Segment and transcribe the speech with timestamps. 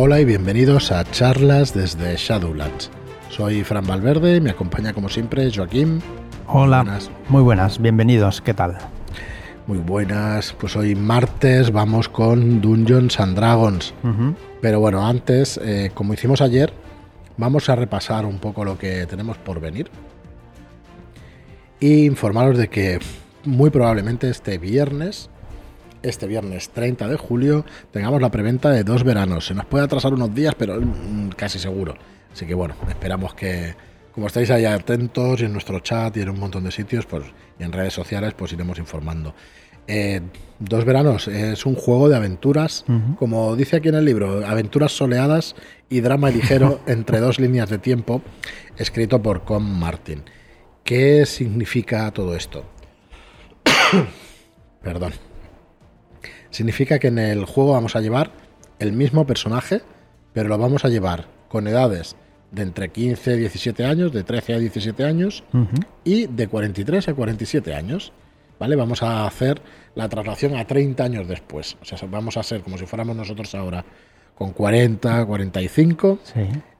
[0.00, 2.88] Hola y bienvenidos a charlas desde Shadowlands.
[3.30, 6.00] Soy Fran Valverde y me acompaña como siempre Joaquín.
[6.46, 8.78] Hola, muy buenas, bienvenidos, ¿qué tal?
[9.66, 13.92] Muy buenas, pues hoy martes vamos con Dungeons and Dragons.
[14.60, 16.72] Pero bueno, antes, eh, como hicimos ayer,
[17.36, 19.90] vamos a repasar un poco lo que tenemos por venir.
[21.80, 23.00] Y informaros de que
[23.44, 25.28] muy probablemente este viernes
[26.02, 29.46] este viernes 30 de julio tengamos la preventa de dos veranos.
[29.46, 31.94] Se nos puede atrasar unos días, pero mm, casi seguro.
[32.32, 33.74] Así que bueno, esperamos que,
[34.12, 37.24] como estáis ahí atentos y en nuestro chat y en un montón de sitios, pues
[37.58, 39.34] y en redes sociales, pues iremos informando.
[39.86, 40.20] Eh,
[40.58, 42.84] dos veranos es un juego de aventuras,
[43.18, 45.56] como dice aquí en el libro, aventuras soleadas
[45.88, 48.22] y drama ligero entre dos líneas de tiempo,
[48.76, 50.24] escrito por Con Martin.
[50.84, 52.64] ¿Qué significa todo esto?
[54.82, 55.27] Perdón.
[56.50, 58.30] Significa que en el juego vamos a llevar
[58.78, 59.82] el mismo personaje,
[60.32, 62.16] pero lo vamos a llevar con edades
[62.50, 65.44] de entre 15 y 17 años, de 13 a 17 años
[66.04, 68.12] y de 43 a 47 años.
[68.58, 68.74] ¿Vale?
[68.74, 69.62] Vamos a hacer
[69.94, 71.76] la traslación a 30 años después.
[71.80, 73.84] O sea, vamos a ser como si fuéramos nosotros ahora
[74.34, 76.18] con 40, 45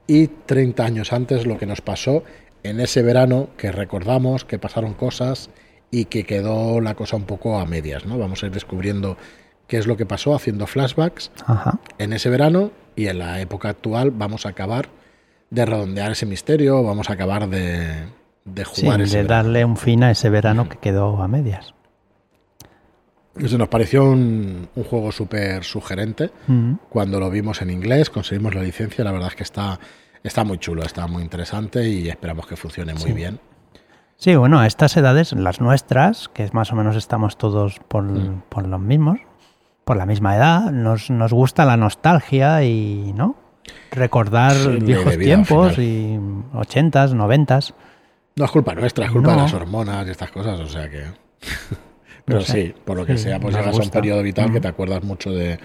[0.08, 2.24] y 30 años antes lo que nos pasó
[2.62, 5.50] en ese verano que recordamos que pasaron cosas
[5.90, 8.18] y que quedó la cosa un poco a medias, ¿no?
[8.18, 9.16] Vamos a ir descubriendo
[9.68, 11.30] qué es lo que pasó haciendo flashbacks
[11.98, 14.88] en ese verano y en la época actual vamos a acabar
[15.50, 18.06] de redondear ese misterio, vamos a acabar de,
[18.44, 21.74] de jugar sí, de darle un fin a ese verano que quedó a medias.
[23.36, 26.32] Eso nos pareció un, juego súper sugerente.
[26.88, 29.78] Cuando lo vimos en inglés, conseguimos la licencia, la verdad es que está,
[30.24, 33.38] está muy chulo, está muy interesante y esperamos que funcione muy bien.
[34.16, 38.04] Sí, bueno, a estas edades, las nuestras, que más o menos estamos todos por,
[38.48, 39.20] por los mismos,
[39.88, 43.36] por la misma edad, nos, nos gusta la nostalgia y, ¿no?
[43.90, 46.20] Recordar viejos tiempos y
[46.52, 47.72] ochentas, noventas.
[48.36, 51.04] No es culpa nuestra, es culpa de las hormonas y estas cosas, o sea que...
[52.26, 55.02] Pero sí, por lo que sea, pues llegas a un periodo vital que te acuerdas
[55.02, 55.58] mucho de,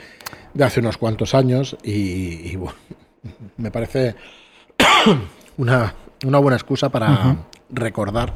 [0.53, 2.77] de hace unos cuantos años y, bueno,
[3.57, 4.15] me parece
[5.57, 7.35] una, una, buena excusa para
[7.69, 8.33] recordar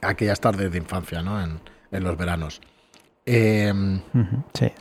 [0.00, 1.42] aquellas tardes de infancia, ¿no?
[1.42, 1.60] En,
[1.92, 2.62] en los veranos.
[3.30, 4.00] Em,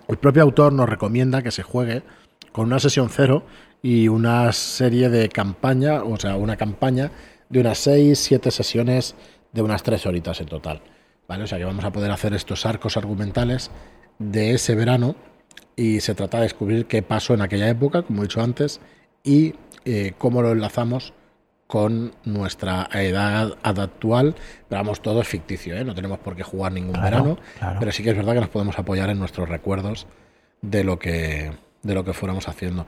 [0.07, 2.03] el propio autor nos recomienda que se juegue
[2.53, 3.43] con una sesión cero
[3.81, 7.11] y una serie de campaña, o sea, una campaña
[7.49, 9.15] de unas 6, 7 sesiones
[9.51, 10.81] de unas 3 horitas en total.
[11.27, 11.43] ¿Vale?
[11.43, 13.69] O sea que vamos a poder hacer estos arcos argumentales
[14.17, 15.17] de ese verano
[15.75, 18.79] y se trata de descubrir qué pasó en aquella época, como he dicho antes,
[19.25, 21.13] y eh, cómo lo enlazamos
[21.67, 24.35] con nuestra edad actual,
[24.69, 25.83] pero vamos, todo es ficticio, ¿eh?
[25.83, 27.37] no tenemos por qué jugar ningún verano,
[27.79, 30.07] pero sí que es verdad que nos podemos apoyar en nuestros recuerdos
[30.61, 31.51] de lo que
[31.83, 32.85] de lo que fuéramos haciendo.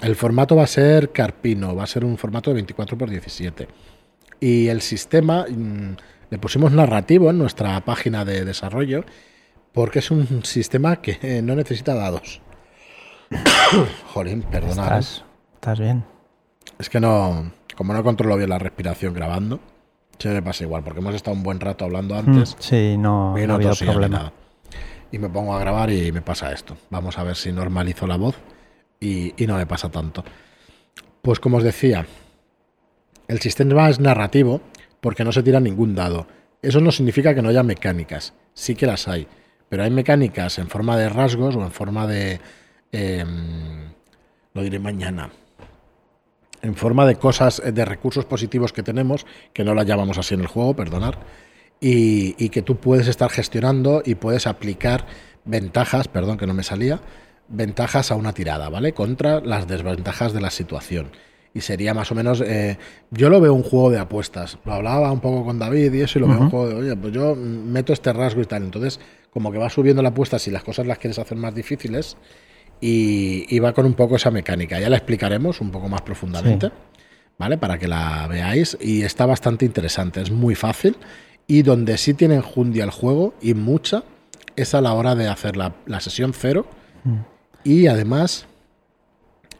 [0.00, 3.68] El formato va a ser carpino, va a ser un formato de 24 x 17.
[4.40, 5.96] Y el sistema mm,
[6.30, 9.04] le pusimos narrativo en nuestra página de desarrollo
[9.72, 12.40] porque es un sistema que no necesita dados.
[14.14, 14.98] Jolín, perdona.
[14.98, 15.00] ¿eh?
[15.00, 16.04] estás bien.
[16.78, 19.60] Es que no como no controlo bien la respiración grabando,
[20.18, 22.56] se me pasa igual, porque hemos estado un buen rato hablando mm, antes.
[22.58, 24.32] sí, no, no, había problema.
[25.12, 26.76] Y me pongo a grabar y me pasa esto.
[26.90, 28.34] Vamos a ver si normalizo la voz
[28.98, 30.24] y, no me pasa tanto.
[31.22, 32.04] Pues como os decía,
[33.28, 34.60] el sistema es narrativo
[35.00, 36.26] porque no se tira ningún dado.
[36.60, 39.28] Eso no significa que no haya mecánicas, sí que las hay,
[39.68, 42.40] pero hay mecánicas en forma de rasgos o en forma de...
[42.90, 43.92] Em,
[44.52, 45.30] lo diré mañana
[46.62, 50.40] en forma de cosas, de recursos positivos que tenemos, que no las llamamos así en
[50.40, 51.18] el juego, perdonar,
[51.80, 55.06] y, que tú puedes estar gestionando y puedes aplicar
[55.44, 57.00] ventajas, perdón que no me salía,
[57.48, 58.92] ventajas a una tirada, ¿vale?
[58.92, 61.10] Contra las desventajas de la situación.
[61.54, 62.78] Y sería más o menos, eh,
[63.10, 64.58] yo lo veo un juego de apuestas.
[64.64, 66.96] Lo hablaba un poco con David y eso, y lo veo un juego de, oye,
[66.96, 68.64] pues yo meto este rasgo y tal.
[68.64, 72.16] Entonces, como que va subiendo la apuesta si las cosas las quieres hacer más difíciles
[72.80, 74.78] y, va con un poco esa mecánica.
[74.78, 76.70] Ya la explicaremos un poco más profundamente,
[77.38, 77.58] ¿vale?
[77.58, 78.76] Para que la veáis.
[78.80, 80.96] Y está bastante interesante, es muy fácil.
[81.46, 84.04] Y donde sí tiene enjundia el juego, y mucha,
[84.54, 86.66] es a la hora de hacer la, sesión cero.
[87.04, 87.16] Mm.
[87.64, 88.46] Y además,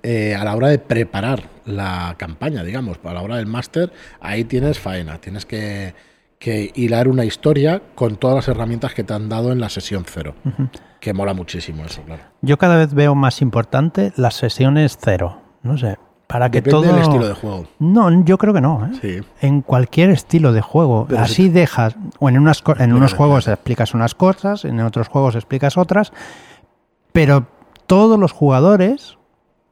[0.02, 4.44] eh, a la hora de preparar la campaña, digamos, a la hora del máster, ahí
[4.44, 5.20] tienes faena.
[5.20, 5.94] Tienes que
[6.38, 10.04] que hilar una historia con todas las herramientas que te han dado en la sesión
[10.06, 10.34] cero.
[11.00, 12.22] Que mola muchísimo eso, claro.
[12.42, 15.40] Yo cada vez veo más importante las sesiones cero.
[15.62, 15.96] No sé.
[16.26, 16.92] Para que Depende todo.
[16.94, 17.64] del estilo de juego.
[17.78, 18.84] No, yo creo que no.
[18.86, 18.98] ¿eh?
[19.00, 19.26] Sí.
[19.40, 21.08] En cualquier estilo de juego.
[21.16, 21.96] Así dejas.
[22.18, 26.12] O en, unas, en unos juegos explicas unas cosas, en otros juegos explicas otras.
[27.12, 27.46] Pero
[27.86, 29.16] todos los jugadores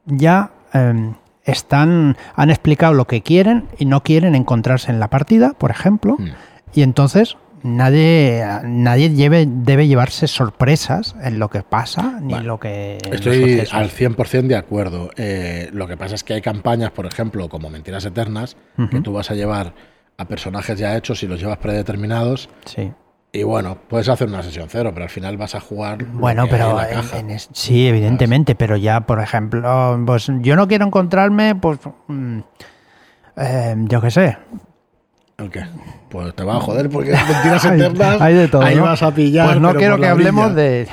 [0.07, 1.15] ya em,
[1.45, 6.17] están, han explicado lo que quieren y no quieren encontrarse en la partida, por ejemplo,
[6.19, 6.29] Mm.
[6.73, 12.99] y entonces nadie, nadie lleve- debe llevarse sorpresas en lo que pasa ni lo que...
[13.11, 15.11] Estoy al 100% de acuerdo.
[15.17, 18.57] Eh, lo que pasa es que hay campañas, por ejemplo, como Mentiras Eternas,
[18.91, 19.75] que tú vas a llevar
[20.19, 22.49] a personajes ya hechos y los llevas predeterminados.
[22.65, 22.93] Sí.
[23.33, 26.05] Y bueno, puedes hacer una sesión cero, pero al final vas a jugar.
[26.07, 27.19] Bueno, pero en la caja.
[27.19, 32.39] en sí, evidentemente, pero ya, por ejemplo, pues yo no quiero encontrarme, pues, mm,
[33.37, 34.39] eh, yo qué sé,
[35.39, 35.65] ¿El qué?
[36.09, 38.21] Pues te va a joder porque Mentiras Eternas.
[38.21, 38.63] hay de todo.
[38.63, 38.85] Ahí ¿no?
[38.85, 39.47] vas a pillar.
[39.49, 40.63] Pues no quiero que hablemos orilla.
[40.63, 40.89] de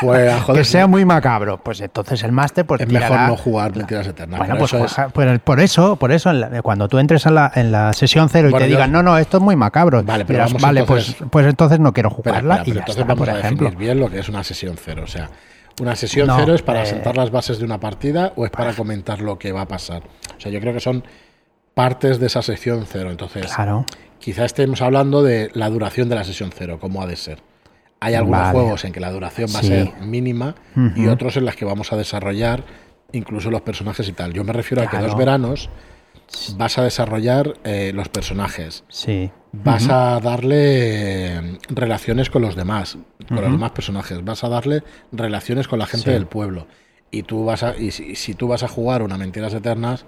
[0.00, 1.58] Pues a joder, que sea muy macabro.
[1.58, 4.38] Pues entonces el máster, pues es tirará- mejor no jugar Mentiras Eternas.
[4.38, 7.34] Bueno, pues, eso es- pues por eso, por eso, en la- cuando tú entres en
[7.34, 10.02] la, en la sesión cero y te yo- digan, no, no, esto es muy macabro,
[10.04, 12.70] Vale, pero dirás, vamos vale, entonces- pues, pues entonces no quiero Espera, jugarla espera, y
[12.70, 13.64] pero ya entonces está, vamos por a ejemplo.
[13.66, 15.02] definir bien lo que es una sesión cero.
[15.04, 15.28] O sea,
[15.80, 18.52] una sesión No, cero es para eh, sentar las bases de una partida o es
[18.52, 20.02] para comentar lo que va a pasar.
[20.36, 21.02] O sea, yo creo que son
[21.74, 23.10] partes de esa sesión cero.
[23.10, 23.84] Entonces, Claro.
[24.18, 27.42] quizá estemos hablando de la duración de la sesión cero, cómo ha de ser.
[28.00, 28.52] Hay algunos Vale.
[28.52, 29.66] juegos en que la duración va Sí.
[29.72, 30.56] a ser mínima
[30.96, 32.64] y otros en las que vamos a desarrollar
[33.12, 34.32] incluso los personajes y tal.
[34.32, 35.70] Yo me refiero a que dos veranos
[36.56, 39.30] vas a desarrollar eh, los personajes, Sí.
[39.52, 42.96] vas a darle eh, relaciones con los demás,
[43.28, 44.82] con los demás personajes, vas a darle
[45.12, 46.10] relaciones con la gente Sí.
[46.12, 46.66] del pueblo.
[47.10, 50.06] Y tú vas a, y si, si tú vas a jugar una Mentiras Eternas,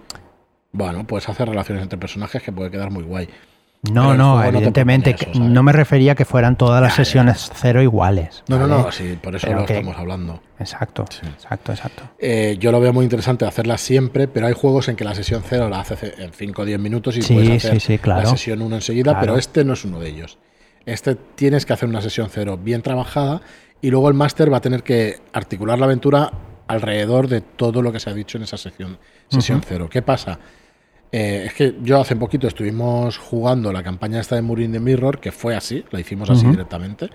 [0.75, 3.29] bueno, puedes hacer relaciones entre personajes que puede quedar muy guay.
[3.91, 5.53] No, no, no evidentemente, propone eso, que- ¿sabes?
[5.53, 8.43] no me refería a que fueran todas las sesiones cero iguales.
[8.49, 8.83] No, no, ¿vale?
[8.85, 10.41] no, sí, por eso Pero lo que- estamos hablando.
[10.59, 11.27] Exacto, Sí.
[11.27, 12.03] exacto, exacto.
[12.19, 15.43] Eh, yo lo veo muy interesante hacerla siempre, pero hay juegos en que la sesión
[15.47, 18.23] cero la haces en 5 o 10 minutos y Sí, puedes hacer sí, sí, claro.
[18.23, 19.21] la sesión 1 enseguida, Claro.
[19.21, 20.39] pero este no es uno de ellos.
[20.87, 23.43] Este tienes que hacer una sesión cero bien trabajada
[23.83, 26.33] y luego el máster va a tener que articular la aventura
[26.69, 28.99] alrededor de todo lo que se ha dicho en esa sesión,
[29.29, 29.89] sesión cero.
[29.91, 30.39] ¿Qué pasa?
[31.13, 35.21] Eh, es que yo hace poquito estuvimos jugando la campaña esta de Murin the Mirror,
[35.21, 37.09] que fue así, la hicimos así directamente,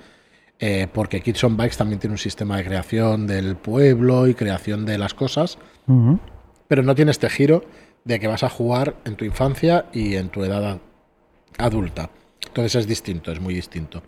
[0.59, 4.85] eh, porque Kids on Bikes también tiene un sistema de creación del pueblo y creación
[4.85, 5.57] de las cosas,
[6.67, 7.65] pero no tiene este giro
[8.05, 10.79] de que vas a jugar en tu infancia y en tu edad
[11.57, 12.09] adulta.
[12.47, 14.01] Entonces es distinto, es muy distinto.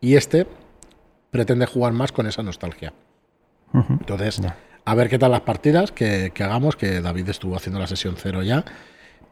[0.00, 0.46] Y este
[1.30, 2.92] pretende jugar más con esa nostalgia.
[3.72, 4.40] Entonces,
[4.84, 8.14] a ver qué tal las partidas que, que hagamos, que David estuvo haciendo la sesión
[8.18, 8.64] cero ya.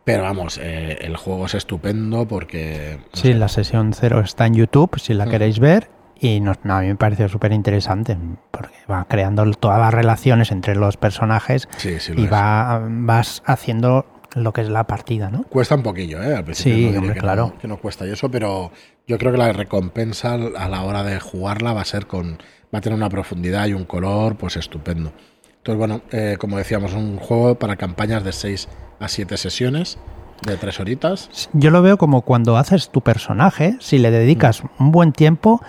[0.05, 2.99] Pero vamos, eh, el juego es estupendo porque...
[3.00, 5.32] no Sí, sé, la sesión cero está en YouTube, si la Ujú.
[5.32, 5.91] queréis ver.
[6.19, 8.17] Y nos- no, a mí me pareció súper interesante,
[8.50, 13.43] porque va creando todas las relaciones entre los personajes sí, sí lo y va, vas
[13.47, 14.05] haciendo
[14.35, 15.44] lo que es la partida, ¿no?
[15.44, 16.37] Cuesta un poquillo, ¿eh?
[16.37, 17.47] Al principio Sí, no hombre, que claro.
[17.55, 18.70] No, que no cuesta y eso, pero
[19.06, 22.38] yo creo que la recompensa a la hora de jugarla va a ser con.
[22.73, 25.12] va a tener una profundidad y un color, pues estupendo.
[25.60, 28.68] Entonces, bueno, eh, como decíamos, un juego para campañas de 6
[28.98, 29.98] a 7 sesiones,
[30.46, 31.28] de 3 horitas.
[31.52, 35.60] Yo lo veo como cuando haces tu personaje, si le dedicas un buen tiempo,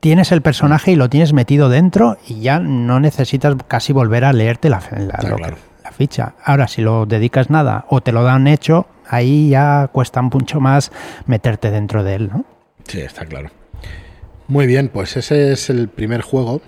[0.00, 4.32] tienes el personaje y lo tienes metido dentro y ya no necesitas casi volver a
[4.32, 5.56] leerte la, la- Está lo que- claro.
[5.82, 6.34] la ficha.
[6.42, 10.92] Ahora, si lo dedicas nada o te lo dan hecho, ahí ya cuesta mucho más
[11.26, 12.44] meterte dentro de él, ¿no?
[12.88, 13.50] Sí, está claro.
[14.48, 16.60] Muy bien, pues ese es el primer juego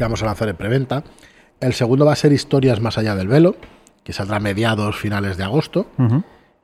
[0.00, 1.04] que vamos a lanzar en preventa.
[1.60, 3.56] El segundo va a ser Historias más allá del velo,
[4.02, 5.88] que saldrá a mediados, finales de agosto.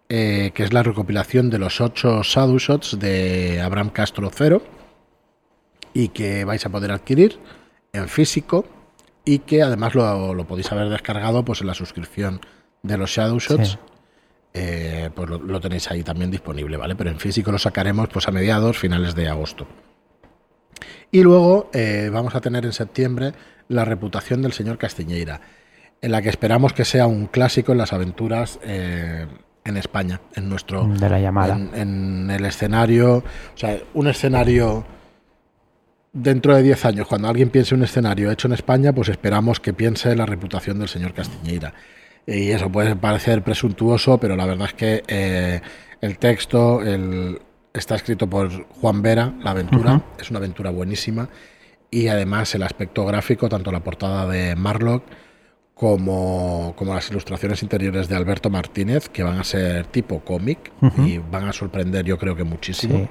[0.09, 4.63] Eh, que es la recopilación de los ocho Shadow Shots de Abraham Castro Cero
[5.93, 7.39] y que vais a poder adquirir
[7.93, 8.65] en físico
[9.25, 12.41] y que además lo, lo podéis haber descargado pues en la suscripción
[12.83, 13.71] de los Shadow Shots.
[13.71, 13.79] Sí.
[14.55, 16.95] eh, pues lo, lo tenéis ahí también disponible, ¿vale?
[16.95, 19.67] Pero en físico lo sacaremos pues a mediados, finales de agosto.
[21.11, 23.33] Y luego eh, vamos a tener en septiembre
[23.69, 25.41] la reputación del señor Castiñeira,
[26.03, 29.27] en la que esperamos que sea un clásico en las aventuras eh,
[29.65, 31.55] en España, en nuestro De la llamada.
[31.57, 33.25] en, en el escenario, o
[33.59, 34.85] sea, un escenario
[36.13, 39.73] dentro de 10 años, cuando alguien piense un escenario hecho en España, pues esperamos que
[39.75, 41.75] piense en la reputación del señor Castiñeira.
[42.27, 45.61] Y eso puede parecer presuntuoso, pero la verdad es que eh,
[46.01, 47.41] el texto el-
[47.79, 51.29] está escrito por Juan Vera, La aventura, es una aventura buenísima.
[51.91, 55.05] Y además el aspecto gráfico, tanto la portada de Marlock
[55.75, 61.19] como, como las ilustraciones interiores de Alberto Martínez, que van a ser tipo cómic y
[61.19, 62.99] van a sorprender yo creo que muchísimo.
[62.99, 63.09] Sí.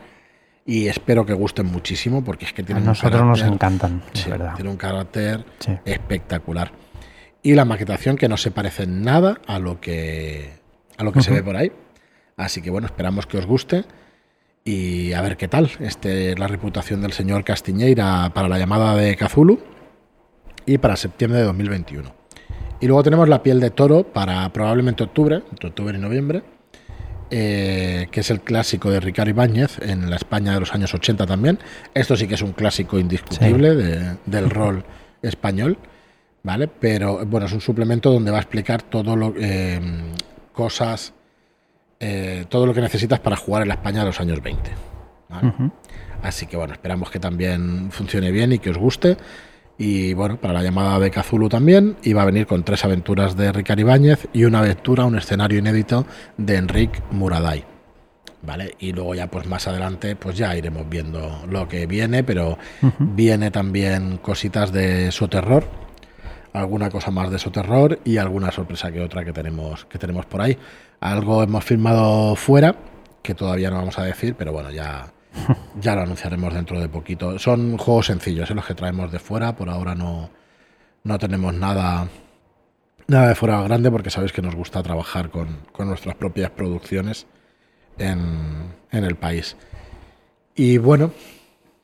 [0.68, 4.32] Y espero que gusten muchísimo porque es que A tienen nosotros un nos encantan, sí,
[4.32, 4.56] verdad.
[4.56, 5.78] tiene un carácter Sí.
[5.86, 6.72] espectacular.
[7.44, 10.54] Y la maquetación que no se parece en nada a lo que,
[10.98, 11.72] a lo que se ve por ahí.
[12.36, 13.86] Así que bueno, esperamos que os guste.
[14.70, 15.70] Y a ver qué tal.
[15.80, 19.60] Este es la reputación del señor Castiñeira para la llamada de Cazulu
[20.66, 22.12] y para septiembre de 2021.
[22.82, 26.42] Y luego tenemos La piel de toro para probablemente octubre, entre octubre y noviembre,
[27.30, 31.28] eh, que es el clásico de Ricardo Ibáñez en la España de los años 80
[31.28, 31.60] también.
[31.94, 34.84] Esto sí que es un clásico indiscutible de- del rol
[35.22, 35.78] español,
[36.42, 36.68] ¿vale?
[36.68, 39.80] Pero bueno, es un suplemento donde va a explicar todo lo eh,
[40.54, 41.14] cosas,
[42.00, 44.72] eh, todo lo que necesitas para jugar en la España de los años 20.
[45.30, 45.48] ¿vale?
[45.48, 45.72] Ujú.
[46.22, 49.18] Así que bueno, esperamos que también funcione bien y que os guste.
[49.78, 53.52] Y bueno, para la llamada de Cthulhu también, iba a venir con tres aventuras de
[53.52, 56.06] Ricardo Ibáñez y una aventura, un escenario inédito
[56.38, 57.64] de Enric Muraday.
[58.42, 58.76] ¿Vale?
[58.80, 62.58] Y luego ya pues más adelante pues ya iremos viendo lo que viene, pero
[63.00, 65.68] viene también cositas de Soterror,
[66.54, 70.42] alguna cosa más de Soterror y alguna sorpresa que otra que tenemos, que tenemos por
[70.42, 70.58] ahí.
[71.00, 72.76] Algo hemos firmado fuera,
[73.22, 75.12] que todavía no vamos a decir, pero bueno, ya,
[75.80, 77.38] ya lo anunciaremos dentro de poquito.
[77.40, 78.56] Son juegos sencillos, ¿eh?
[78.56, 80.30] los que traemos de fuera, por ahora no,
[81.04, 82.08] no tenemos nada,
[83.08, 87.28] nada de fuera grande porque sabéis que nos gusta trabajar con, con nuestras propias producciones
[87.98, 89.56] en, en el país.
[90.56, 91.12] Y bueno,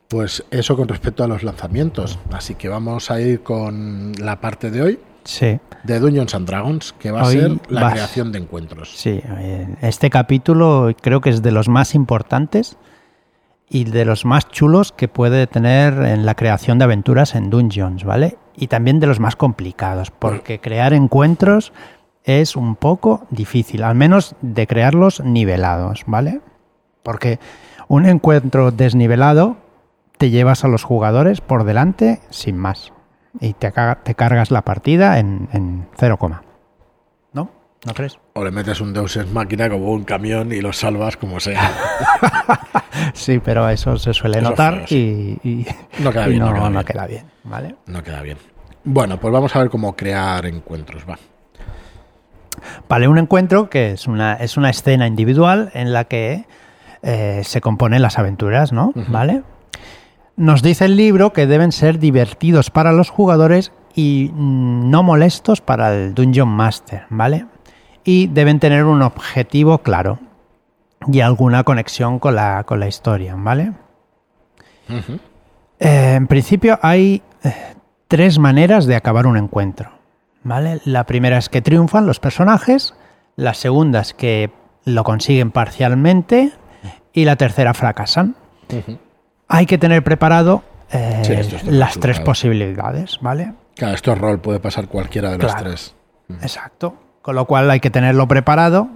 [0.07, 2.19] pues eso con respecto a los lanzamientos.
[2.31, 6.93] Así que vamos a ir con la parte de hoy Sí, de Dungeons and Dragons,
[6.93, 8.91] que va a ser la vas- creación de encuentros.
[8.95, 9.21] sí.
[9.23, 12.77] eh, Este capítulo creo que es de los más importantes
[13.69, 18.03] y de los más chulos que puede tener en la creación de aventuras en Dungeons,
[18.03, 18.37] ¿vale?
[18.55, 21.71] Y también de los más complicados, porque crear encuentros
[22.23, 26.41] es un poco difícil, al menos de crearlos nivelados, ¿vale?
[27.01, 27.39] Porque
[27.87, 29.57] un encuentro desnivelado
[30.17, 32.91] te llevas a los jugadores por delante sin más
[33.39, 36.43] y te, ca- te cargas la partida en, en 0, coma.
[37.33, 37.49] ¿no?
[37.85, 38.19] ¿No crees?
[38.33, 41.71] O le metes un Deus Ex Máquina como un camión y lo salvas como sea.
[43.13, 45.65] Sí, pero eso se suele Eso notar y, y-
[45.99, 46.85] No queda y bien, no, no queda no bien.
[46.85, 47.75] queda bien, ¿vale?
[47.87, 48.37] No queda bien.
[48.83, 51.03] Bueno, pues vamos a ver cómo crear encuentros.
[51.09, 51.17] Va.
[52.87, 56.45] Vale, un encuentro que es una, es una escena individual en la que
[57.01, 58.91] eh, se componen las aventuras, ¿no?
[59.07, 59.41] ¿Vale?
[60.41, 65.61] Nos dice el libro que deben ser divertidos para los jugadores y mm, no molestos
[65.61, 67.45] para el Dungeon Master, ¿vale?
[68.03, 70.17] Y deben tener un objetivo claro
[71.05, 73.73] y alguna conexión con la, con la historia, ¿vale?
[74.89, 77.75] Eh, en principio hay eh,
[78.07, 79.91] tres maneras de acabar un encuentro.
[80.41, 80.81] ¿vale?
[80.85, 82.95] La primera es que triunfan los personajes,
[83.35, 84.49] la segunda es que
[84.85, 86.51] lo consiguen parcialmente
[87.13, 88.35] y la tercera fracasan.
[89.53, 93.53] Hay que tener preparado eh, Sí, las tres posibilidades, ¿vale?
[93.75, 95.59] Claro, esto es rol, puede pasar cualquiera de Claro.
[95.63, 95.95] tres.
[96.41, 96.95] Exacto.
[97.21, 98.89] Con lo cual hay que tenerlo preparado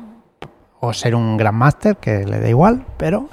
[0.80, 3.30] o ser un gran máster, que le da igual, pero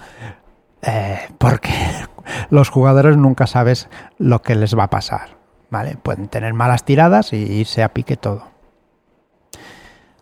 [0.82, 1.70] eh, porque
[2.50, 3.88] los jugadores nunca sabes
[4.18, 5.36] lo que les va a pasar.
[5.70, 5.96] ¿Vale?
[6.02, 8.50] Pueden tener malas tiradas y irse a pique todo.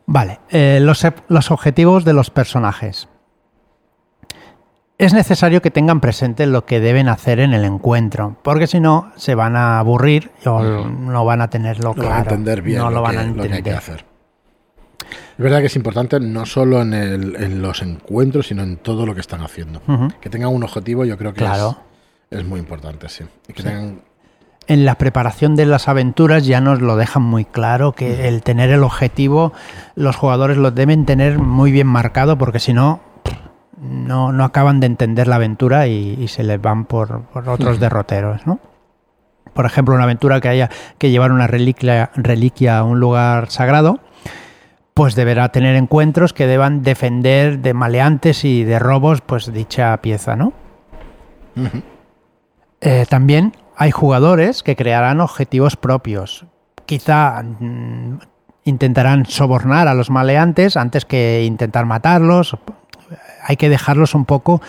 [0.07, 3.09] Vale, eh, los, los objetivos de los personajes.
[5.01, 9.11] Es necesario que tengan presente lo que deben hacer en el encuentro, porque si no
[9.17, 12.11] se van a aburrir o no van a tenerlo Lo claro.
[12.11, 13.77] van a entender bien no lo, lo van que, a lo que hay que entender.
[13.79, 14.05] hacer.
[15.01, 19.07] Es verdad que es importante no solo en, el- en los encuentros, sino en todo
[19.07, 19.81] lo que están haciendo.
[20.21, 21.79] Que tengan un objetivo, yo creo que Claro.
[22.31, 23.25] es, es muy importante, sí.
[23.49, 24.03] Y que tengan
[24.67, 28.71] en la preparación de las aventuras ya nos lo dejan muy claro que el tener
[28.71, 29.53] el objetivo
[29.97, 33.01] los jugadores lo deben tener muy bien marcado porque si no
[33.81, 37.81] no, no acaban de entender la aventura y, y se les van por, por otros
[37.81, 38.61] derroteros, ¿no?
[39.55, 44.01] Por ejemplo, una aventura que haya que llevar una reliquia, reliquia a un lugar sagrado,
[44.95, 50.37] pues deberá tener encuentros que deban defender de maleantes y de robos, pues dicha pieza,
[50.37, 50.53] ¿no?
[52.81, 56.47] Eh, también hay jugadores que crearán objetivos propios.
[56.87, 58.19] Quizá mm,
[58.65, 62.57] intentarán sobornar a los maleantes antes que intentar matarlos.
[63.43, 64.61] Hay que dejarlos un poco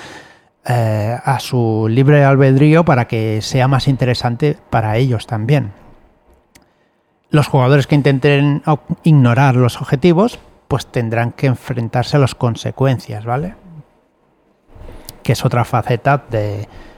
[0.66, 5.72] eh, a su libre albedrío para que sea más interesante para ellos también.
[7.30, 8.62] Los jugadores que intenten
[9.04, 13.56] ignorar los objetivos, pues tendrán que enfrentarse a las consecuencias, ¿vale?
[15.24, 16.26] Que es otra faceta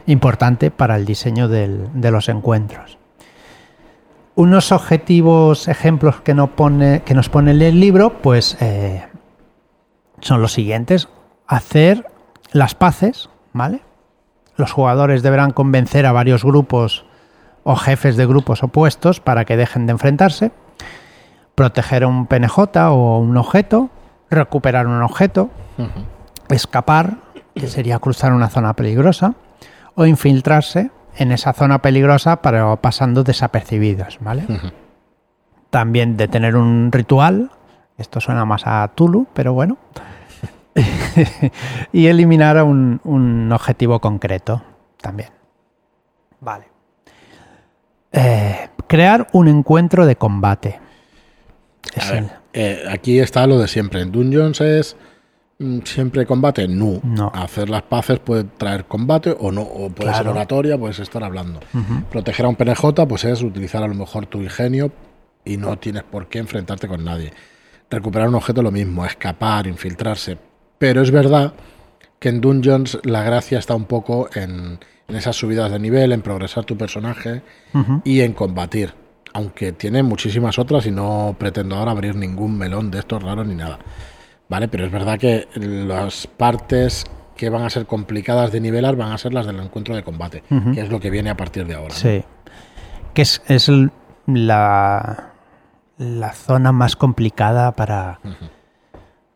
[0.08, 2.98] importante para el diseño de los encuentros.
[4.36, 9.06] Unos objetivos, ejemplos que nos pone el libro, pues eh,
[10.20, 11.08] son los siguientes.
[11.48, 12.08] Hacer
[12.52, 13.82] las paces, ¿vale?
[14.56, 17.06] Los jugadores deberán convencer a varios grupos
[17.64, 20.52] o jefes de grupos opuestos para que dejen de enfrentarse.
[21.56, 22.58] Proteger un PNJ
[22.90, 23.90] o un objeto.
[24.30, 25.50] Recuperar un objeto.
[26.50, 27.18] Escapar,
[27.56, 29.36] que sería cruzar una zona peligrosa.
[29.96, 34.46] O infiltrarse en esa zona peligrosa pero pasando desapercibidos, ¿vale?
[35.70, 37.52] También de tener un ritual,
[37.98, 39.78] esto suena más a Tulu, pero bueno,
[41.94, 44.64] y eliminar a un, un objetivo concreto
[45.02, 45.30] también.
[46.40, 46.66] Vale.
[48.12, 50.80] Eh, crear un encuentro de combate.
[51.96, 54.02] Es A ver, el- eh, aquí está lo de siempre.
[54.02, 54.96] En Dungeons es
[55.60, 56.68] mm, siempre combate.
[56.68, 57.00] No.
[57.04, 57.32] No.
[57.34, 59.62] Hacer las paces puede traer combate o no.
[59.62, 61.60] O puede ser oratoria, puedes estar hablando.
[62.12, 64.92] Proteger a un PNJ, pues es utilizar a lo mejor tu ingenio
[65.46, 67.34] y no tienes por qué enfrentarte con nadie.
[67.90, 70.38] Recuperar un objeto lo mismo, escapar, infiltrarse.
[70.84, 71.54] Pero es verdad
[72.20, 76.22] que en Dungeons la gracia está un poco en, en esas subidas de nivel, en
[76.22, 77.42] progresar tu personaje
[78.04, 78.94] y en combatir.
[79.34, 83.56] Aunque tiene muchísimas otras y no pretendo ahora abrir ningún melón de estos raros ni
[83.56, 83.80] nada.
[84.50, 84.68] ¿Vale?
[84.68, 87.06] Pero es verdad que las partes
[87.38, 90.44] que van a ser complicadas de nivelar van a ser las del encuentro de combate,
[90.74, 91.94] que es lo que viene a partir de ahora.
[91.94, 92.00] ¿no?
[92.00, 92.24] Sí.
[93.14, 93.90] Que es, es el-
[94.28, 95.32] la,
[95.98, 98.20] la zona más complicada para,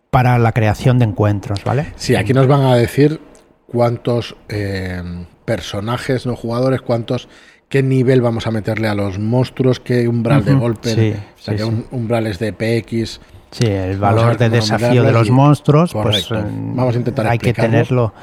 [0.10, 1.94] para la creación de encuentros, ¿vale?
[1.96, 3.20] Sí, aquí nos van a decir
[3.68, 5.02] cuántos eh,
[5.46, 7.28] personajes, no jugadores, cuántos,
[7.70, 11.58] qué nivel vamos a meterle a los monstruos, qué umbral de golpe, sí, o sea,
[11.58, 11.86] sí, qué sí.
[11.92, 13.20] umbrales de PX.
[13.52, 16.36] Sí, el valor de desafío de los y- monstruos, pues Correcto.
[16.40, 18.14] eh, Vamos a intentar hay que tenerlo,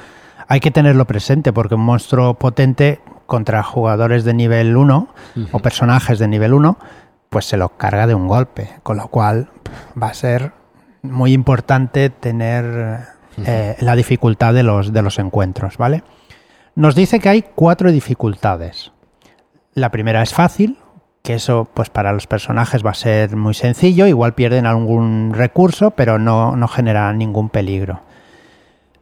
[0.49, 5.09] hay que tenerlo presente, porque un monstruo potente contra jugadores de nivel 1
[5.53, 6.79] o personajes de nivel 1,
[7.31, 9.49] pues se lo carga de un golpe, con lo cual
[10.01, 10.53] va a ser
[11.05, 13.01] muy importante tener
[13.47, 16.03] eh, la dificultad de los, de los encuentros, ¿vale?
[16.75, 18.93] Nos dice que hay cuatro dificultades.
[19.75, 20.79] La primera es fácil,
[21.23, 25.93] que eso pues para los personajes va a ser muy sencillo, igual pierden algún recurso,
[25.93, 28.03] pero no, no genera ningún peligro.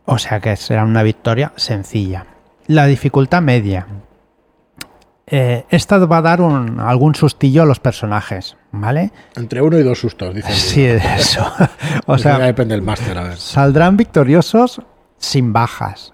[0.04, 2.26] O sea que será una victoria sencilla.
[2.66, 3.86] La dificultad media.
[5.34, 9.12] Eh, esta va a dar un- algún sustillo a los personajes, ¿vale?
[9.34, 10.52] Entre uno y dos sustos, dicen.
[10.54, 11.50] Sí, eso.
[12.06, 13.38] o sea, depende del máster, a ver.
[13.38, 14.82] saldrán victoriosos
[15.16, 16.12] sin bajas.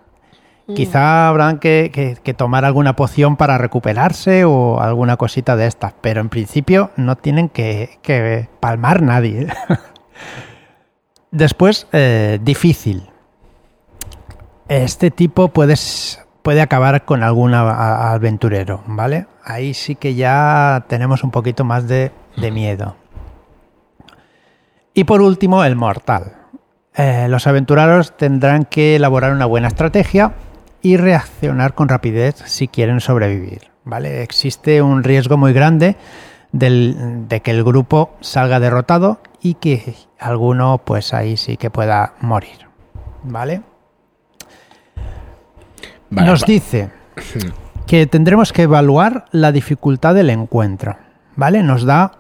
[0.73, 5.95] Quizá habrán que, que- que tomar alguna poción para recuperarse o alguna cosita de estas,
[6.01, 9.49] pero en principio no tienen que, que palmar nadie.
[11.31, 13.09] Después, eh, difícil.
[14.69, 19.27] Este tipo puedes, puede acabar con algún aventurero, ¿vale?
[19.45, 22.97] Ahí sí que ya tenemos un poquito más de, de miedo.
[24.95, 26.33] Y por último, el mortal.
[26.95, 30.33] Eh, los aventureros tendrán que elaborar una buena estrategia
[30.83, 33.71] y reaccionar con rapidez si quieren sobrevivir.
[33.85, 34.23] ¿vale?
[34.23, 35.97] Existe un riesgo muy grande
[36.53, 42.15] del- de que el grupo salga derrotado y que alguno, pues ahí sí que pueda
[42.21, 42.67] morir.
[43.23, 43.63] ¿Vale?
[46.11, 46.91] Vale, Nos va- dice
[47.87, 50.97] que tendremos que evaluar la dificultad del encuentro.
[51.37, 51.63] ¿Vale?
[51.63, 52.13] Nos da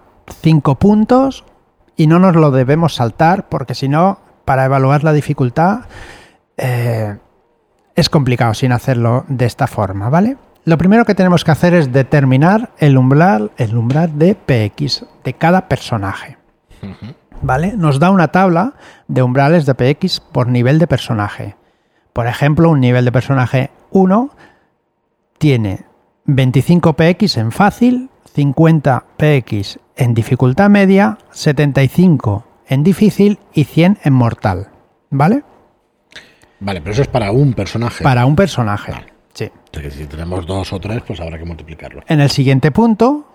[0.42, 1.44] cinco puntos
[1.96, 5.81] y no nos lo debemos saltar porque si no, para evaluar la dificultad
[6.57, 7.16] eh,
[7.96, 10.37] es complicado sin hacerlo de esta forma, ¿vale?
[10.64, 15.33] Lo primero que tenemos que hacer es determinar el umbral, el umbral de PX de
[15.35, 16.37] cada personaje.
[17.40, 17.72] ¿Vale?
[17.77, 18.74] Nos da una tabla
[19.09, 21.57] de umbrales de PX por nivel de personaje.
[22.12, 24.31] Por ejemplo, un nivel de personaje 1
[25.38, 25.85] tiene
[26.24, 34.12] 25 PX en fácil, 50 PX en dificultad media, 75 en difícil y 100 en
[34.12, 34.68] mortal.
[35.11, 35.42] ¿Vale?
[36.61, 38.05] Vale, pero eso es para un personaje.
[38.05, 38.92] Para un personaje.
[39.33, 39.51] Sí.
[39.70, 42.03] Que si tenemos dos o tres, pues habrá que multiplicarlo.
[42.09, 43.33] En el siguiente punto,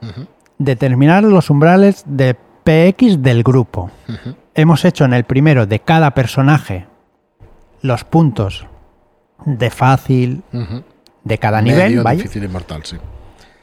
[0.58, 3.92] determinar los umbrales de PX del grupo.
[4.54, 6.86] Hemos hecho en el primero de cada personaje
[7.82, 8.68] los puntos
[9.46, 10.44] de fácil
[11.24, 12.04] de cada Medio, nivel.
[12.04, 12.18] vaya.
[12.18, 12.98] difícil y mortal, sí.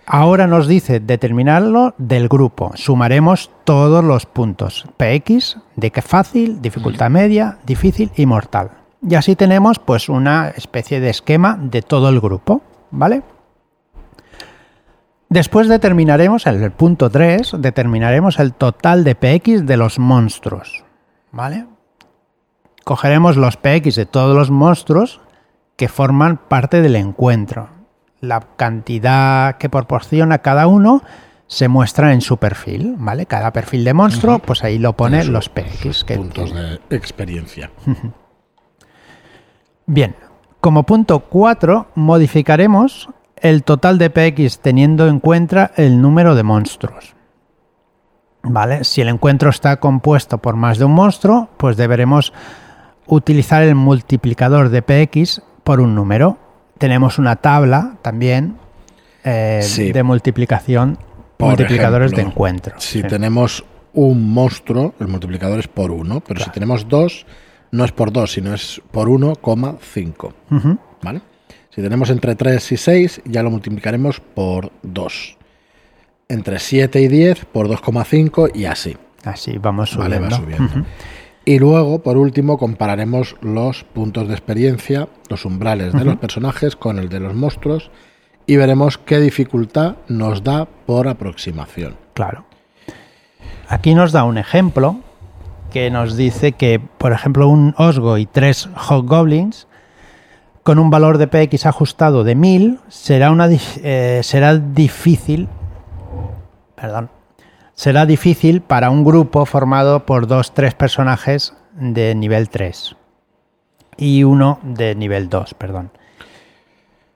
[0.07, 2.73] Ahora nos dice determinarlo del grupo.
[2.75, 8.73] Sumaremos todos los puntos PX de que fácil, dificultad media, difícil y mortal.
[9.09, 13.23] Y así tenemos pues una especie de esquema de todo el grupo, ¿vale?
[15.29, 20.85] Después determinaremos, en el punto 3, determinaremos el total de PX de los monstruos,
[21.31, 21.67] ¿vale?
[22.83, 25.21] Cogeremos los PX de todos los monstruos
[25.81, 27.71] que forman parte del encuentro.
[28.21, 31.03] La cantidad que proporciona cada uno
[31.47, 33.25] se muestra en su perfil, ¿vale?
[33.25, 36.05] Cada perfil de monstruo, pues ahí lo pone su- los PX.
[36.05, 37.71] Que Puntos de experiencia.
[39.87, 40.17] Bien,
[40.61, 47.15] como punto 4 modificaremos el total de PX teniendo en cuenta el número de monstruos.
[48.43, 48.85] ¿Vale?
[48.85, 52.35] Si el encuentro está compuesto por más de un monstruo, pues deberemos
[53.07, 56.37] utilizar el multiplicador de PX por un número.
[56.79, 58.57] Tenemos una tabla también
[59.23, 59.93] eh, Sí.
[59.93, 60.99] de multiplicación
[61.37, 62.75] Por multiplicadores de ejemplo, encuentro.
[62.81, 63.07] Si Sí.
[63.07, 67.25] tenemos un monstruo, el multiplicador es por 1, pero si tenemos dos,
[67.71, 70.35] no es por 2, sino es por 1,5.
[70.51, 70.77] Ujú.
[71.03, 71.21] ¿Vale?
[71.73, 75.37] Si tenemos entre 3 y 6, ya lo multiplicaremos por 2.
[76.29, 78.97] Entre 7 y 10, por 2,5 y así.
[79.25, 80.37] Así vamos Vale, subiendo.
[80.37, 80.65] va subiendo.
[80.81, 80.85] Ujú.
[81.51, 87.01] Y luego, por último, compararemos los puntos de experiencia, los umbrales de los personajes con
[87.01, 87.91] el de los monstruos
[88.47, 91.97] y veremos qué dificultad nos da por aproximación.
[92.15, 92.45] Claro.
[93.67, 95.01] Aquí nos da un ejemplo
[95.73, 99.67] que nos dice que, por ejemplo, un Osgo y tres Hobgoblins
[100.63, 105.49] con un valor de PX ajustado de 1000 será, una, eh, será difícil.
[106.77, 107.11] Perdón.
[107.81, 112.95] Será difícil para un grupo formado por dos, tres personajes de nivel 3
[113.97, 115.91] y uno de nivel 2, perdón.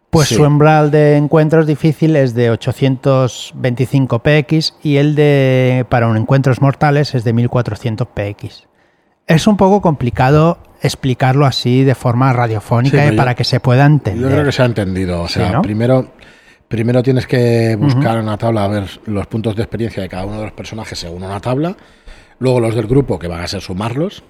[0.09, 0.37] Pues Sí.
[0.37, 6.63] su umbral de encuentros difícil es de 825 PX y el de para un encuentros
[6.63, 8.67] mortales es de 1400 PX.
[9.27, 13.61] Es un poco complicado explicarlo así de forma radiofónica Sí, y yo- para que se
[13.61, 14.23] pueda entender.
[14.23, 15.21] Yo creo que se ha entendido.
[15.25, 15.61] O Sí, sea, ¿no?
[15.61, 16.09] primero,
[16.69, 20.25] primero tienes que buscar en una tabla a ver los puntos de experiencia de cada
[20.25, 21.77] uno de los personajes según una tabla.
[22.41, 24.25] Luego los del grupo, que van a ser sumarlos.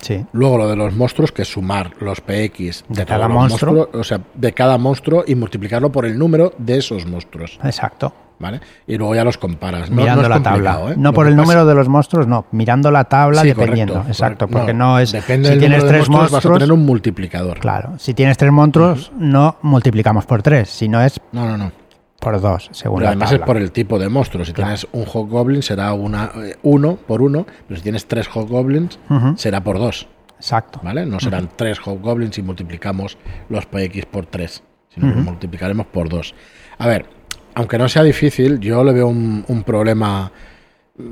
[0.00, 0.24] Sí.
[0.32, 3.74] Luego lo de los monstruos, que es sumar los PX De cada monstruo.
[3.74, 7.58] monstruos, o sea, de cada monstruo y multiplicarlo por el número de esos monstruos.
[7.62, 8.12] Exacto.
[8.40, 8.58] ¿Vale?
[8.86, 9.90] Y luego ya los comparas.
[9.90, 10.80] No, mirando no la tabla.
[10.88, 10.94] ¿eh?
[10.96, 12.46] No por el pasa- número de los monstruos, no.
[12.52, 13.92] Mirando la tabla Sí, dependiendo.
[13.92, 14.46] correcto, Exacto.
[14.46, 14.58] correcto.
[14.58, 15.12] Porque no, es.
[15.12, 17.58] Depende si del tienes de tres monstruos, vas a tener un multiplicador.
[17.60, 17.98] Claro.
[17.98, 21.70] Si tienes tres monstruos, no multiplicamos por tres, sino es No, no, no.
[22.18, 23.44] por dos, según Pero la además tabla.
[23.44, 24.44] es por el tipo de monstruo.
[24.46, 24.68] Si Claro.
[24.68, 28.98] tienes un Hobgoblin será una, eh, uno por uno, pero si tienes tres Hobgoblins
[29.36, 30.80] será por dos, Exacto.
[30.82, 31.04] ¿vale?
[31.04, 33.18] No serán tres Hobgoblins y multiplicamos
[33.50, 36.34] los PX por tres, sino que multiplicaremos por dos.
[36.78, 37.04] A ver,
[37.54, 40.30] aunque no sea difícil, yo le veo un, un problema,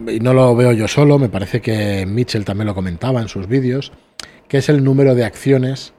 [0.08, 3.46] y no lo veo yo solo, me parece que Mitchell también lo comentaba en sus
[3.46, 3.92] vídeos,
[4.48, 5.92] que es el número de acciones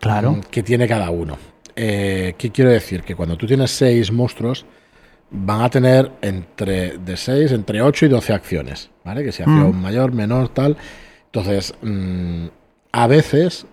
[0.00, 0.32] Claro.
[0.32, 1.38] mm, que tiene cada uno.
[1.76, 3.02] Eh, ¿Qué quiero decir?
[3.02, 4.66] Que cuando tú tienes seis monstruos,
[5.30, 9.22] van a tener entre de 6, entre 8 y 12 acciones, ¿vale?
[9.22, 9.48] Que si Mm.
[9.50, 10.76] acción mayor, menor, tal.
[11.26, 12.46] Entonces, mm,
[12.92, 13.66] a veces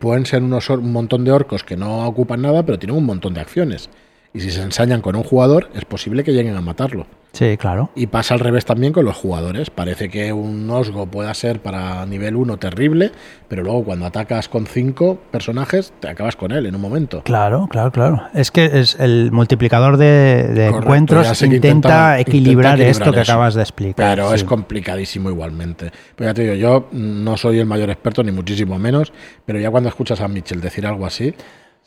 [0.00, 3.32] pueden ser unos un montón de orcos que no ocupan nada, pero tienen un montón
[3.34, 3.88] de acciones.
[4.36, 7.06] Y si se ensañan con un jugador, es posible que lleguen a matarlo.
[7.32, 7.90] Sí, claro.
[7.94, 9.68] Y pasa al revés también con los jugadores.
[9.68, 13.12] Parece que un Osgo pueda ser para nivel 1 terrible,
[13.48, 17.22] pero luego cuando atacas con 5 personajes, te acabas con él en un momento.
[17.24, 18.22] Claro, claro, claro.
[18.32, 23.12] Es que es el multiplicador de, de Correcto, ya encuentros intenta, intenta- equilibrar, intenta esto
[23.12, 23.32] que eso.
[23.32, 24.16] acabas de explicar.
[24.16, 24.34] Pero sí.
[24.36, 25.90] es complicadísimo igualmente.
[26.14, 29.12] Pero ya te digo, yo no soy el mayor experto, ni muchísimo menos,
[29.44, 31.34] pero ya cuando escuchas a Mitchell decir algo así,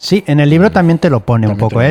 [0.02, 1.90] Sí, en el libro también te lo pone un También poco, ¿eh?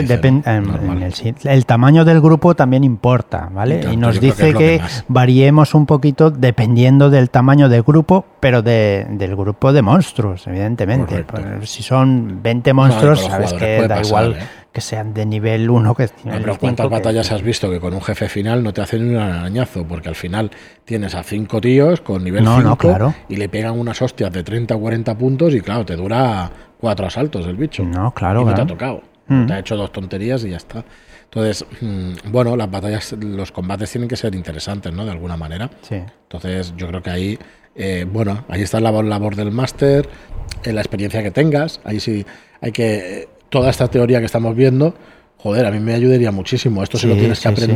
[1.44, 3.84] el, tamaño del grupo también importa, ¿vale?
[3.92, 9.36] Y nos dice que, variemos un poquito dependiendo del tamaño del grupo, pero de, del
[9.36, 11.22] grupo de monstruos, evidentemente.
[11.24, 11.58] Correcto.
[11.58, 14.46] Pues si son 20 monstruos, sabes que da pasar, igual ¿eh?
[14.72, 17.70] que sean de nivel 1 que No, nivel pero ¿cuántas 5 que- batallas has visto
[17.70, 19.84] que con un jefe final no te hacen un arañazo?
[19.86, 20.50] Porque al final
[20.86, 23.14] tienes a cinco tíos con nivel No, 5 no, claro.
[23.28, 27.06] y le pegan unas hostias de 30 o 40 puntos y claro, te dura cuatro
[27.06, 27.82] asaltos el bicho.
[27.84, 29.02] No, claro, y no te ha tocado.
[29.26, 29.46] Mm.
[29.46, 30.84] Te ha hecho dos tonterías y ya está.
[31.24, 35.04] Entonces, mm, bueno, las batallas, los combates tienen que ser interesantes, ¿no?
[35.04, 35.68] De alguna manera.
[35.82, 35.96] Sí.
[35.96, 37.38] Entonces, yo creo que ahí,
[37.76, 40.08] eh, bueno, ahí está la labor, del máster,
[40.64, 41.80] en la experiencia que tengas.
[41.84, 42.24] Ahí sí
[42.60, 43.20] hay que.
[43.22, 44.94] eh, Toda esta teoría que estamos viendo,
[45.38, 46.82] joder, a mí me ayudaría muchísimo.
[46.82, 47.66] Esto si lo Sí, tienes que sí, sí.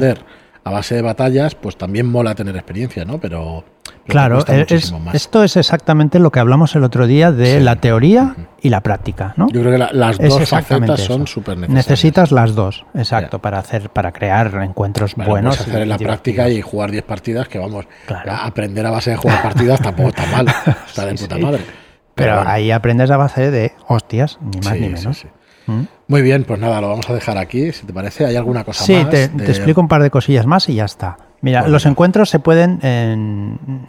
[0.65, 3.19] A base de batallas, pues también mola tener experiencia, ¿no?
[3.19, 3.65] Pero.
[4.07, 5.15] Claro, es- más.
[5.15, 7.65] esto es exactamente lo que hablamos el otro día de Sí.
[7.65, 9.47] la teoría y la práctica, ¿no?
[9.53, 11.87] Yo creo que la- las Es dos facetas son súper necesarias.
[11.89, 15.57] Necesitas las dos, exacto, para hacer, para crear encuentros Bueno, buenos.
[15.57, 16.21] puedes hacer en la divertidos.
[16.35, 18.33] práctica y jugar 10 partidas, que vamos, Claro.
[18.33, 20.47] a aprender a base de jugar partidas tampoco está mal.
[20.89, 21.43] Está de Sí, puta sí.
[21.43, 21.61] madre.
[22.15, 25.17] Pero bueno, ahí aprendes a base de hostias, ni más ni menos.
[25.19, 25.29] sí.
[25.67, 25.83] ¿Mm?
[26.13, 28.27] Muy bien, pues nada, lo vamos a dejar aquí, si te parece.
[28.27, 29.09] ¿Hay alguna cosa Sí, más?
[29.09, 31.17] te, de- te explico un par de cosillas más y ya está.
[31.41, 31.73] Mira, Bueno.
[31.73, 33.89] los encuentros se pueden en-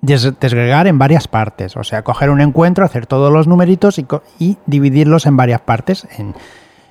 [0.00, 1.76] des- desgregar en varias partes.
[1.76, 4.06] O sea, coger un encuentro, hacer todos los numeritos y,
[4.38, 6.34] y dividirlos en varias partes, en,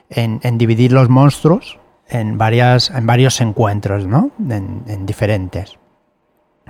[0.10, 4.32] en- en dividir los monstruos en, varias, en varios encuentros, ¿no?
[4.40, 5.78] En, en diferentes.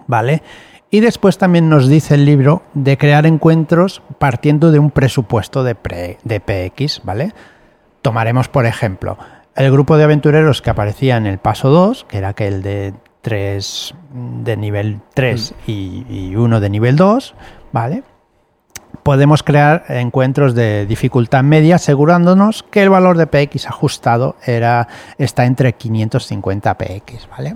[0.06, 0.44] ¿Vale?
[0.92, 5.74] Y después también nos dice el libro de crear encuentros partiendo de un presupuesto de,
[5.74, 7.34] pre- de PX, ¿vale?
[8.02, 9.18] Tomaremos, por ejemplo,
[9.56, 13.94] el grupo de aventureros que aparecía en el paso 2, que era aquel de 3
[14.44, 17.36] de nivel 3 y, y uno de nivel 2,
[17.72, 18.04] ¿vale?
[19.04, 25.46] podemos crear encuentros de dificultad media asegurándonos que el valor de PX ajustado era, está
[25.46, 27.56] entre 550 PX, ¿vale?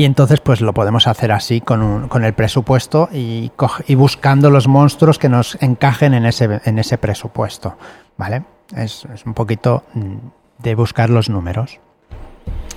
[0.00, 3.52] Y entonces pues lo podemos hacer así con, un- con el presupuesto y,
[3.96, 7.76] buscando los monstruos que nos encajen en ese, en ese presupuesto,
[8.16, 8.44] ¿vale?
[8.74, 10.14] Es, es un poquito mm,
[10.62, 11.80] de buscar los números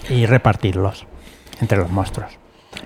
[0.10, 1.08] y repartirlos
[1.62, 2.38] entre los monstruos.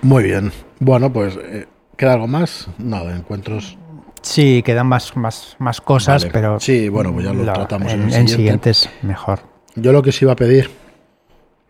[0.04, 0.52] Muy bien.
[0.80, 2.68] Bueno, pues, eh, ¿queda algo más?
[2.78, 3.76] No, de encuentros.
[4.22, 6.32] Sí, quedan más, más, más cosas, Vale.
[6.32, 8.36] pero Sí, bueno, pues ya lo tratamos en el siguiente.
[8.36, 9.40] siguientes mejor.
[9.74, 10.70] Yo lo que os iba a pedir.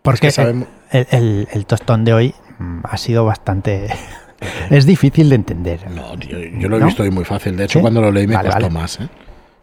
[0.01, 2.35] Porque que sabemos- el, el- el tostón de hoy
[2.83, 3.87] ha sido bastante...
[4.69, 5.89] es difícil de entender.
[5.91, 6.85] No, tío, yo lo he ¿No?
[6.87, 7.55] visto hoy muy fácil.
[7.57, 7.81] De hecho, ¿Sí?
[7.81, 8.73] cuando lo leí me Vale, costó vale.
[8.73, 9.07] más, ¿eh?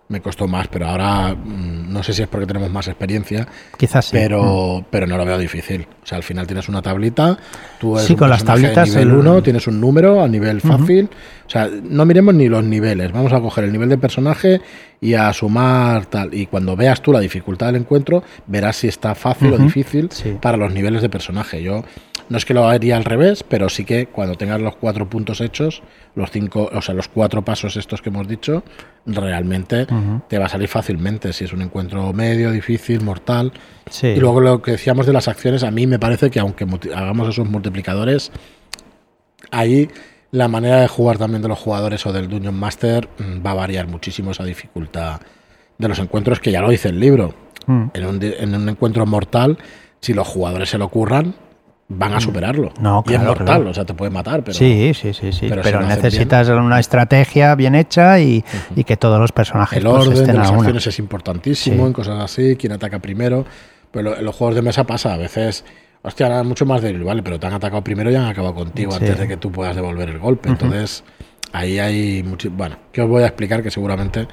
[0.07, 4.05] Me costó más, pero ahora mm, no sé si es porque tenemos más experiencia, Quizás
[4.05, 4.15] sí.
[4.17, 4.21] Mm.
[4.21, 5.89] pero, pero no lo veo difícil.
[6.03, 7.39] O sea, al final tienes una tablita,
[7.81, 10.61] tú eres Sí, un con las tablitas nivel el- 1, tienes un número a nivel
[10.61, 11.09] fácil.
[11.47, 14.61] O sea, no miremos ni los niveles, vamos a coger el nivel de personaje
[15.01, 16.35] y a sumar tal.
[16.35, 20.37] Y cuando veas tú la dificultad del encuentro, verás si está fácil o difícil sí.
[20.39, 21.63] para los niveles de personaje.
[21.63, 21.83] Yo
[22.29, 25.41] no es que lo haría al revés, pero sí que cuando tengas los cuatro puntos
[25.41, 25.83] hechos,
[26.15, 28.65] los cinco, o sea, los cuatro pasos estos que hemos dicho,
[29.07, 29.87] realmente
[30.29, 31.33] te va a salir fácilmente.
[31.33, 33.53] Si es un encuentro medio, difícil, mortal.
[33.91, 34.09] Sí.
[34.09, 37.29] Y luego lo que decíamos de las acciones, a mí me parece que aunque hagamos
[37.29, 38.33] esos multiplicadores,
[39.51, 39.89] ahí
[40.31, 43.55] la manera de jugar también de los jugadores o del Dungeon Master mm, va a
[43.55, 45.21] variar muchísimo esa dificultad
[45.79, 47.35] de los encuentros, que ya lo dice el libro.
[47.67, 47.85] Mm.
[47.95, 49.59] En un, en un encuentro mortal,
[50.01, 51.35] si los jugadores se lo curran,
[51.89, 52.71] van a superarlo.
[52.79, 52.83] Mm.
[52.83, 53.71] No, y es claro, mortal, claro.
[53.71, 55.47] o sea, te puede matar, pero sí, sí, sí, sí.
[55.49, 58.43] pero si necesitas una estrategia bien hecha y,
[58.75, 60.59] y que todos los personajes el pues, orden de estén las a una.
[60.61, 61.83] acciones es importantísimo Sí.
[61.87, 63.45] en cosas así, quién ataca primero.
[63.91, 65.65] Pero en los juegos de mesa pasa, a veces,
[66.03, 67.23] hostia, era mucho más débil, ¿vale?
[67.23, 68.99] Pero te han atacado primero y han acabado contigo Sí.
[69.01, 70.49] antes de que tú puedas devolver el golpe.
[70.49, 71.05] Entonces,
[71.53, 72.51] ahí hay mucho.
[72.51, 74.27] Bueno, que os voy a explicar que seguramente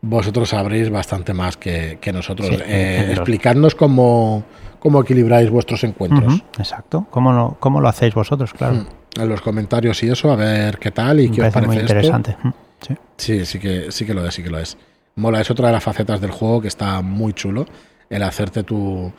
[0.00, 2.48] vosotros sabréis bastante más que, que nosotros.
[2.48, 4.44] Sí, Eh, explicadnos cómo,
[4.78, 6.42] cómo equilibráis vuestros encuentros.
[6.58, 7.06] Exacto.
[7.10, 8.52] ¿Cómo lo, ¿Cómo lo hacéis vosotros?
[8.52, 8.74] Claro.
[8.74, 11.66] Mm, En los comentarios y eso, a ver qué tal y Me qué os parece
[11.66, 11.86] muy esto.
[11.92, 12.36] interesante.
[12.80, 12.94] Sí.
[13.16, 14.76] Sí, sí que, sí que lo es, sí que lo es.
[15.16, 17.66] Mola, es otra de las facetas del juego que está muy chulo.
[18.08, 19.12] El hacerte tu,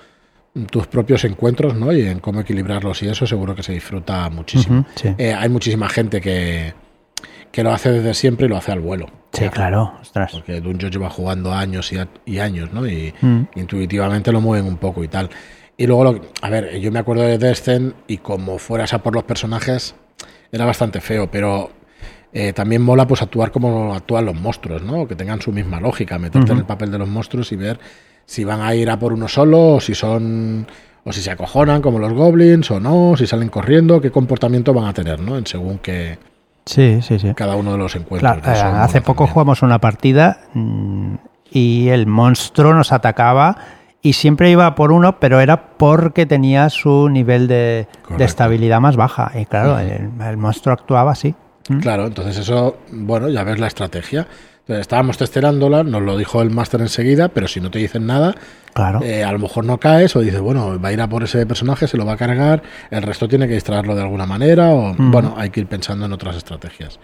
[0.71, 1.91] tus propios encuentros, ¿no?
[1.91, 4.85] Y en cómo equilibrarlos y eso seguro que se disfruta muchísimo.
[4.95, 5.13] Sí.
[5.17, 6.73] Eh, hay muchísima gente que,
[7.51, 9.07] que lo hace desde siempre y lo hace al vuelo.
[9.33, 9.93] Sí, claro.
[10.01, 10.31] Ostras.
[10.33, 12.87] Porque Dungeon lleva jugando años y, a- y años, ¿no?
[12.87, 13.41] Y Mm.
[13.55, 15.29] intuitivamente lo mueven un poco y tal.
[15.77, 19.13] Y luego, lo, a ver, yo me acuerdo de Descent y como fueras a por
[19.15, 19.95] los personajes,
[20.51, 21.71] era bastante feo, pero
[22.33, 25.07] eh, también mola pues actuar como actúan los monstruos, ¿no?
[25.07, 27.79] Que tengan su misma lógica, meterte en el papel de los monstruos y ver
[28.25, 30.67] si van a ir a por uno solo o si son
[31.05, 34.85] o si se acojonan como los goblins o no, si salen corriendo, qué comportamiento van
[34.85, 35.37] a tener, ¿no?
[35.37, 36.19] En según que
[36.69, 37.33] Sí, sí, sí.
[37.33, 38.37] cada uno de los encuentros.
[38.45, 39.33] Eh, hace poco también.
[39.33, 41.15] jugamos una partida mm,
[41.51, 43.57] y el monstruo nos atacaba
[44.03, 48.95] y siempre iba por uno, pero era porque tenía su nivel de, de estabilidad más
[48.95, 49.31] baja.
[49.33, 51.33] Y claro, el, el monstruo actuaba así.
[51.69, 51.79] ¿Mm?
[51.79, 54.27] Claro, entonces eso, bueno, ya ves la estrategia.
[54.69, 58.35] Estábamos testeándola, nos lo dijo el máster enseguida, pero si no te dicen nada,
[58.73, 59.01] Claro.
[59.03, 61.45] eh, a lo mejor no caes o dices, bueno, va a ir a por ese
[61.45, 64.93] personaje, se lo va a cargar, el resto tiene que distraerlo de alguna manera o,
[64.97, 66.99] bueno, hay que ir pensando en otras estrategias.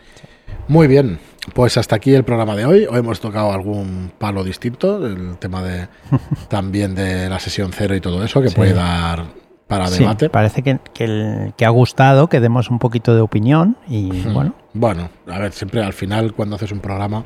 [0.67, 1.19] Muy bien,
[1.53, 2.87] pues hasta aquí el programa de hoy.
[2.89, 5.87] Hoy hemos tocado algún palo distinto, el tema de
[6.49, 8.55] también de la sesión cero y todo eso, que Sí.
[8.55, 9.25] puede dar
[9.67, 10.29] para Sí, debate.
[10.29, 14.53] parece que, que, el- que ha gustado, que demos un poquito de opinión y bueno,
[14.73, 17.23] Bueno, a ver, siempre al final cuando haces un programa,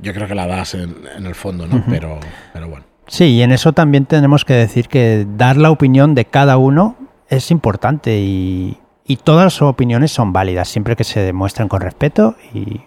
[0.00, 1.82] yo creo que la das en, en el fondo, ¿no?
[1.88, 2.18] pero,
[2.52, 2.84] pero bueno.
[3.06, 6.96] Sí, y en eso también tenemos que decir que dar la opinión de cada uno
[7.28, 12.36] es importante y, y todas las opiniones son válidas, siempre que se demuestren con respeto
[12.54, 12.80] y,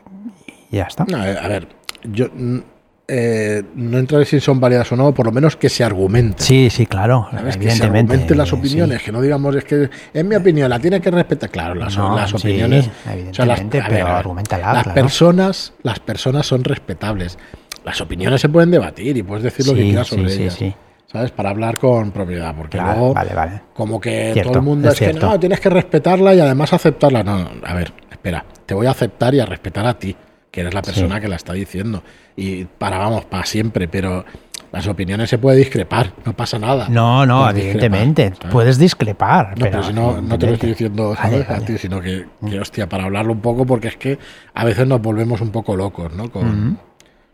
[0.48, 1.06] y ya está.
[1.06, 1.67] No, a ver, a ver,
[2.04, 2.60] yo mm,
[3.08, 6.42] eh, no entraré si son válidas o no, por lo menos que se argumente.
[6.44, 7.58] Sí, sí, claro, ¿Sabes?
[7.58, 8.56] Que se argumenten las sí.
[8.56, 11.50] opiniones, que no digamos, es que es mi opinión, la tiene que respetar.
[11.50, 12.89] Claro, las, No, las sí, opiniones.
[13.12, 14.96] evidentemente, a pero a argumentala, Las claro.
[15.02, 17.38] personas, las personas son respetables.
[17.84, 20.42] Las opiniones se pueden debatir y puedes decir lo que Sí, quieras sí, sobre sí,
[20.44, 20.54] ellas.
[20.54, 20.74] sí.
[21.12, 21.30] ¿Sabes?
[21.32, 23.62] Para hablar con propiedad, porque Claro, luego vale, vale.
[23.76, 26.74] como que Cierto, todo el mundo es es, que no, tienes que respetarla y además
[26.74, 27.22] aceptarla.
[27.22, 30.16] No, no, a ver, espera, te voy a aceptar y a respetar a ti,
[30.54, 31.22] que eres la persona Sí.
[31.22, 32.04] que la está diciendo.
[32.36, 34.24] Y para, vamos, para siempre, pero
[34.72, 36.88] las opiniones se puede discrepar, no pasa nada.
[36.89, 39.58] No, no, Puedes evidentemente, puedes discrepar.
[39.58, 42.88] No, pero, si no, no te lo estoy diciendo a ti, sino que, que, hostia,
[42.88, 44.20] para hablarlo un poco, porque es que
[44.54, 46.30] a veces nos volvemos un poco locos, ¿no?
[46.30, 46.78] Con,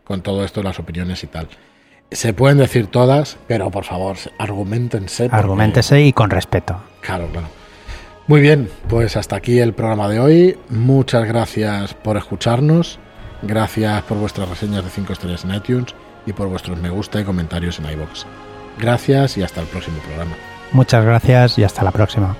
[0.02, 1.46] con todo esto, las opiniones y tal.
[2.10, 5.24] Se pueden decir todas, pero por favor, argumentense.
[5.24, 6.76] porque- Argumentese y con respeto.
[7.02, 7.48] Claro, claro.
[8.26, 10.58] Muy bien, pues hasta aquí el programa de hoy.
[10.70, 12.98] Muchas gracias por escucharnos
[13.42, 15.94] Gracias por vuestras reseñas de 5 estrellas en iTunes
[16.26, 18.26] y por vuestros me gusta y comentarios en iBox.
[18.78, 20.36] Gracias y hasta el próximo programa.
[20.72, 22.36] Muchas gracias y hasta la próxima.